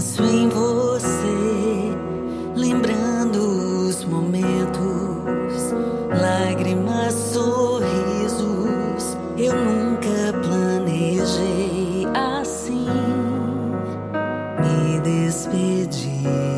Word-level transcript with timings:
penso 0.00 0.24
em 0.24 0.48
você, 0.48 1.94
lembrando 2.56 3.86
os 3.86 4.02
momentos, 4.02 5.74
lágrimas, 6.18 7.12
sorrisos. 7.12 8.48
Eu 9.36 9.54
nunca 9.54 10.32
planejei 10.42 12.06
assim 12.14 12.86
me 14.58 15.00
despedir. 15.00 16.49